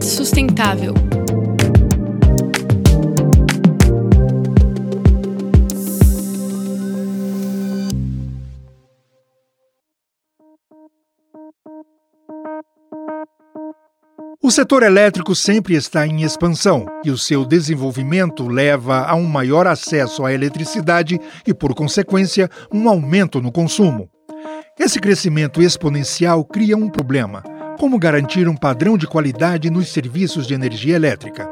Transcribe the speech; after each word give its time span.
sustentável. 0.00 0.94
O 14.42 14.50
setor 14.50 14.84
elétrico 14.84 15.34
sempre 15.34 15.74
está 15.74 16.06
em 16.06 16.22
expansão 16.22 16.86
e 17.04 17.10
o 17.10 17.18
seu 17.18 17.44
desenvolvimento 17.44 18.46
leva 18.46 19.04
a 19.04 19.14
um 19.14 19.24
maior 19.24 19.66
acesso 19.66 20.24
à 20.24 20.32
eletricidade 20.32 21.20
e, 21.46 21.52
por 21.52 21.74
consequência, 21.74 22.48
um 22.72 22.88
aumento 22.88 23.42
no 23.42 23.50
consumo. 23.50 24.08
Esse 24.78 25.00
crescimento 25.00 25.60
exponencial 25.60 26.44
cria 26.44 26.76
um 26.76 26.88
problema 26.88 27.55
como 27.76 27.98
garantir 27.98 28.48
um 28.48 28.56
padrão 28.56 28.96
de 28.96 29.06
qualidade 29.06 29.70
nos 29.70 29.88
serviços 29.88 30.46
de 30.46 30.54
energia 30.54 30.96
elétrica. 30.96 31.48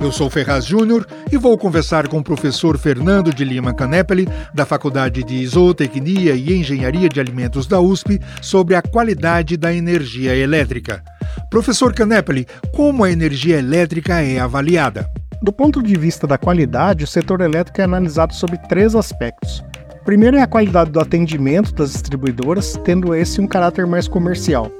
Eu 0.00 0.12
sou 0.12 0.30
Ferraz 0.30 0.64
Júnior 0.64 1.06
e 1.30 1.36
vou 1.36 1.58
conversar 1.58 2.08
com 2.08 2.18
o 2.18 2.24
professor 2.24 2.78
Fernando 2.78 3.34
de 3.34 3.44
Lima 3.44 3.74
Canepeli, 3.74 4.28
da 4.54 4.64
Faculdade 4.64 5.22
de 5.24 5.46
Zootecnia 5.46 6.34
e 6.34 6.52
Engenharia 6.52 7.08
de 7.08 7.20
Alimentos 7.20 7.66
da 7.66 7.80
USP, 7.80 8.20
sobre 8.40 8.74
a 8.74 8.82
qualidade 8.82 9.56
da 9.56 9.74
energia 9.74 10.34
elétrica. 10.34 11.02
Professor 11.50 11.92
Canepeli, 11.92 12.46
como 12.72 13.04
a 13.04 13.10
energia 13.10 13.58
elétrica 13.58 14.20
é 14.20 14.38
avaliada? 14.38 15.08
Do 15.42 15.52
ponto 15.52 15.82
de 15.82 15.96
vista 15.98 16.26
da 16.26 16.38
qualidade, 16.38 17.04
o 17.04 17.06
setor 17.06 17.40
elétrico 17.40 17.80
é 17.80 17.84
analisado 17.84 18.34
sobre 18.34 18.56
três 18.68 18.94
aspectos. 18.94 19.62
Primeiro 20.04 20.36
é 20.36 20.42
a 20.42 20.46
qualidade 20.46 20.90
do 20.90 21.00
atendimento 21.00 21.74
das 21.74 21.92
distribuidoras, 21.92 22.78
tendo 22.84 23.14
esse 23.14 23.40
um 23.40 23.46
caráter 23.46 23.86
mais 23.86 24.06
comercial. 24.06 24.70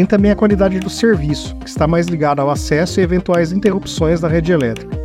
Tem 0.00 0.06
também 0.06 0.30
a 0.30 0.34
qualidade 0.34 0.80
do 0.80 0.88
serviço, 0.88 1.54
que 1.56 1.68
está 1.68 1.86
mais 1.86 2.06
ligado 2.06 2.40
ao 2.40 2.48
acesso 2.48 2.98
e 2.98 3.02
eventuais 3.02 3.52
interrupções 3.52 4.18
da 4.18 4.28
rede 4.28 4.50
elétrica. 4.50 4.96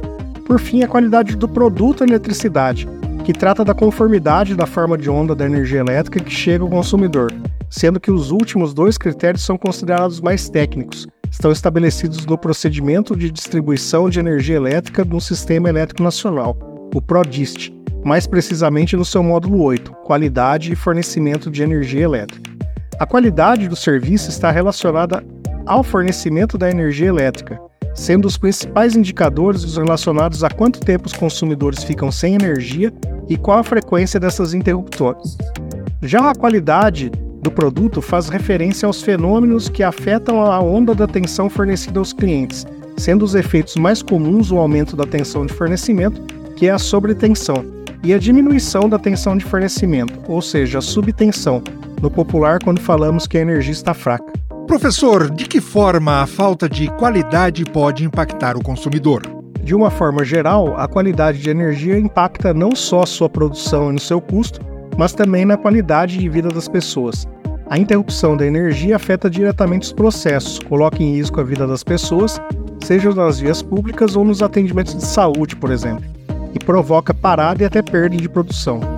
Por 0.47 0.57
fim, 0.57 0.83
a 0.83 0.87
qualidade 0.87 1.35
do 1.35 1.49
produto 1.49 2.01
eletricidade, 2.01 2.87
que 3.25 3.33
trata 3.33 3.65
da 3.65 3.73
conformidade 3.73 4.55
da 4.55 4.65
forma 4.65 4.97
de 4.97 5.09
onda 5.09 5.35
da 5.35 5.45
energia 5.45 5.81
elétrica 5.81 6.21
que 6.21 6.31
chega 6.31 6.63
ao 6.63 6.69
consumidor, 6.69 7.29
sendo 7.69 7.99
que 7.99 8.09
os 8.09 8.31
últimos 8.31 8.73
dois 8.73 8.97
critérios 8.97 9.43
são 9.43 9.57
considerados 9.57 10.21
mais 10.21 10.47
técnicos, 10.47 11.05
estão 11.29 11.51
estabelecidos 11.51 12.25
no 12.25 12.37
procedimento 12.37 13.17
de 13.17 13.29
distribuição 13.29 14.09
de 14.09 14.21
energia 14.21 14.55
elétrica 14.55 15.03
do 15.03 15.19
Sistema 15.19 15.67
Elétrico 15.67 16.03
Nacional, 16.03 16.57
o 16.95 17.01
PRODIST, 17.01 17.69
mais 18.05 18.25
precisamente 18.25 18.95
no 18.95 19.03
seu 19.03 19.21
módulo 19.21 19.61
8, 19.61 19.91
Qualidade 20.05 20.71
e 20.71 20.75
Fornecimento 20.75 21.51
de 21.51 21.63
Energia 21.63 22.03
Elétrica. 22.03 22.54
A 22.97 23.05
qualidade 23.05 23.67
do 23.67 23.75
serviço 23.75 24.29
está 24.29 24.49
relacionada 24.51 25.21
ao 25.65 25.83
fornecimento 25.83 26.57
da 26.57 26.69
energia 26.69 27.07
elétrica, 27.07 27.59
sendo 27.93 28.25
os 28.25 28.37
principais 28.37 28.95
indicadores 28.95 29.65
os 29.65 29.75
relacionados 29.75 30.45
a 30.45 30.49
quanto 30.49 30.79
tempo 30.79 31.07
os 31.07 31.13
consumidores 31.13 31.83
ficam 31.83 32.09
sem 32.09 32.35
energia 32.35 32.93
e 33.27 33.35
qual 33.35 33.59
a 33.59 33.63
frequência 33.63 34.17
dessas 34.17 34.53
interrupções. 34.53 35.37
Já 36.01 36.29
a 36.29 36.35
qualidade 36.35 37.09
do 37.41 37.51
produto 37.51 38.01
faz 38.01 38.29
referência 38.29 38.85
aos 38.85 39.01
fenômenos 39.01 39.67
que 39.67 39.83
afetam 39.83 40.41
a 40.41 40.59
onda 40.61 40.95
da 40.95 41.05
tensão 41.05 41.49
fornecida 41.49 41.99
aos 41.99 42.13
clientes, 42.13 42.65
sendo 42.95 43.25
os 43.25 43.35
efeitos 43.35 43.75
mais 43.75 44.01
comuns 44.01 44.51
o 44.51 44.57
aumento 44.57 44.95
da 44.95 45.05
tensão 45.05 45.45
de 45.45 45.53
fornecimento, 45.53 46.21
que 46.55 46.67
é 46.67 46.71
a 46.71 46.79
sobretensão, 46.79 47.65
e 48.05 48.13
a 48.13 48.19
diminuição 48.19 48.87
da 48.87 48.99
tensão 48.99 49.35
de 49.35 49.43
fornecimento, 49.43 50.13
ou 50.27 50.41
seja, 50.41 50.77
a 50.77 50.81
subtensão, 50.81 51.61
no 52.01 52.09
popular 52.09 52.59
quando 52.63 52.79
falamos 52.79 53.27
que 53.27 53.37
a 53.37 53.41
energia 53.41 53.71
está 53.71 53.93
fraca. 53.93 54.31
Professor, 54.67 55.29
de 55.29 55.45
que 55.45 55.61
forma 55.61 56.21
a 56.21 56.27
falta 56.27 56.67
de 56.67 56.87
qualidade 56.97 57.63
pode 57.65 58.03
impactar 58.03 58.57
o 58.57 58.63
consumidor? 58.63 59.21
De 59.63 59.73
uma 59.73 59.89
forma 59.89 60.23
geral, 60.23 60.75
a 60.77 60.87
qualidade 60.87 61.39
de 61.39 61.49
energia 61.49 61.97
impacta 61.97 62.53
não 62.53 62.75
só 62.75 63.03
a 63.03 63.07
sua 63.07 63.29
produção 63.29 63.89
e 63.89 63.93
no 63.93 63.99
seu 63.99 64.19
custo, 64.19 64.59
mas 64.97 65.13
também 65.13 65.45
na 65.45 65.57
qualidade 65.57 66.17
de 66.17 66.29
vida 66.29 66.49
das 66.49 66.67
pessoas. 66.67 67.27
A 67.67 67.77
interrupção 67.77 68.37
da 68.37 68.45
energia 68.45 68.95
afeta 68.95 69.29
diretamente 69.29 69.83
os 69.83 69.93
processos, 69.93 70.59
coloca 70.59 71.01
em 71.01 71.15
risco 71.15 71.39
a 71.39 71.43
vida 71.43 71.65
das 71.65 71.83
pessoas, 71.83 72.39
seja 72.83 73.11
nas 73.13 73.39
vias 73.39 73.61
públicas 73.61 74.15
ou 74.15 74.23
nos 74.23 74.43
atendimentos 74.43 74.95
de 74.95 75.03
saúde, 75.03 75.55
por 75.55 75.71
exemplo, 75.71 76.05
e 76.53 76.59
provoca 76.59 77.13
parada 77.13 77.63
e 77.63 77.65
até 77.65 77.81
perda 77.81 78.15
de 78.15 78.29
produção. 78.29 78.94